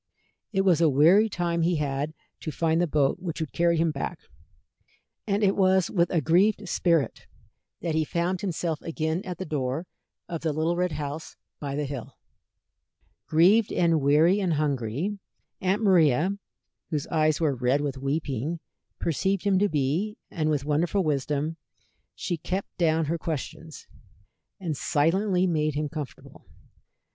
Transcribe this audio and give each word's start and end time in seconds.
It 0.51 0.61
was 0.61 0.81
a 0.81 0.89
weary 0.89 1.29
time 1.29 1.61
he 1.61 1.75
had 1.75 2.15
to 2.39 2.49
find 2.51 2.81
the 2.81 2.87
boat 2.87 3.19
which 3.19 3.39
would 3.39 3.51
carry 3.53 3.77
him 3.77 3.91
back, 3.91 4.17
and 5.27 5.43
it 5.43 5.55
was 5.55 5.91
with 5.91 6.09
a 6.09 6.21
grieved 6.21 6.67
spirit 6.67 7.27
that 7.81 7.93
he 7.93 8.03
found 8.03 8.41
himself 8.41 8.81
again 8.81 9.21
at 9.25 9.37
the 9.37 9.45
door 9.45 9.85
of 10.27 10.41
the 10.41 10.53
little 10.53 10.75
red 10.75 10.93
house 10.93 11.35
by 11.59 11.75
the 11.75 11.85
hill. 11.85 12.17
Grieved 13.27 13.71
and 13.71 14.01
weary 14.01 14.39
and 14.39 14.53
hungry, 14.53 15.19
Aunt 15.61 15.83
Maria, 15.83 16.31
whose 16.89 17.05
eyes 17.09 17.39
were 17.39 17.53
red 17.55 17.81
with 17.81 17.99
weeping, 17.99 18.59
perceived 18.99 19.43
him 19.43 19.59
to 19.59 19.69
be, 19.69 20.17
and 20.31 20.49
with 20.49 20.65
wonderful 20.65 21.03
wisdom 21.03 21.57
she 22.15 22.37
kept 22.37 22.75
down 22.79 23.05
her 23.05 23.19
questions, 23.19 23.85
and 24.59 24.75
silently 24.75 25.45
made 25.45 25.75
him 25.75 25.87
comfortable. 25.89 26.47